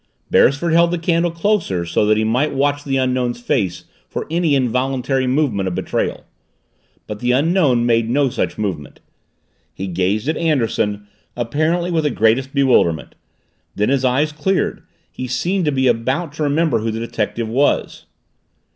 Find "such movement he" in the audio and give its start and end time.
8.31-9.85